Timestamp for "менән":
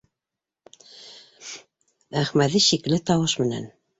3.45-3.71